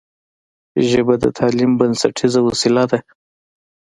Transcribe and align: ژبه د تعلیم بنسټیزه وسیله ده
ژبه 0.89 1.15
د 1.23 1.25
تعلیم 1.39 1.71
بنسټیزه 1.79 2.39
وسیله 2.47 2.83
ده 2.91 2.99